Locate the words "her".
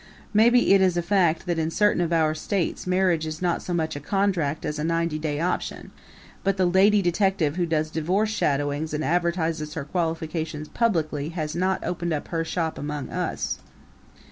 9.75-9.85, 12.29-12.43